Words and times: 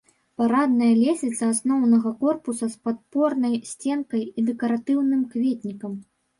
Парадная 0.41 0.87
лесвіца 1.01 1.49
асноўнага 1.53 2.13
корпуса 2.23 2.71
з 2.73 2.89
падпорнай 2.89 3.55
сценкай 3.75 4.27
і 4.37 4.49
дэкаратыўным 4.51 5.21
кветнікам. 5.37 5.93